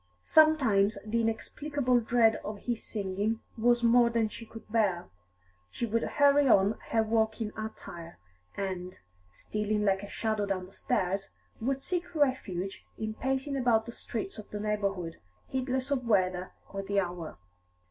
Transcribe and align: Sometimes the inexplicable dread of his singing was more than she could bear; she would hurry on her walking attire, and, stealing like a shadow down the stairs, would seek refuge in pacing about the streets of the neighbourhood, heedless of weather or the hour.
Sometimes 0.23 0.97
the 1.05 1.21
inexplicable 1.21 1.99
dread 1.99 2.37
of 2.37 2.61
his 2.61 2.83
singing 2.83 3.39
was 3.55 3.83
more 3.83 4.09
than 4.09 4.29
she 4.29 4.47
could 4.47 4.67
bear; 4.71 5.11
she 5.69 5.85
would 5.85 6.01
hurry 6.01 6.47
on 6.47 6.79
her 6.89 7.03
walking 7.03 7.51
attire, 7.55 8.17
and, 8.57 8.99
stealing 9.31 9.85
like 9.85 10.01
a 10.01 10.09
shadow 10.09 10.47
down 10.47 10.65
the 10.65 10.71
stairs, 10.71 11.29
would 11.59 11.83
seek 11.83 12.15
refuge 12.15 12.83
in 12.97 13.13
pacing 13.13 13.55
about 13.55 13.85
the 13.85 13.91
streets 13.91 14.39
of 14.39 14.49
the 14.49 14.59
neighbourhood, 14.59 15.17
heedless 15.45 15.91
of 15.91 16.07
weather 16.07 16.51
or 16.71 16.81
the 16.81 16.99
hour. 16.99 17.37